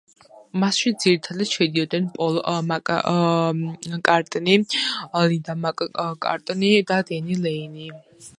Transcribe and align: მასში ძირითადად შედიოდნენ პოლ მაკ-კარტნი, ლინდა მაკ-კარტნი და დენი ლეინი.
მასში 0.61 0.91
ძირითადად 1.01 1.51
შედიოდნენ 1.57 2.07
პოლ 2.15 2.39
მაკ-კარტნი, 2.71 4.57
ლინდა 5.27 5.59
მაკ-კარტნი 5.67 6.73
და 6.93 7.01
დენი 7.13 7.39
ლეინი. 7.45 7.89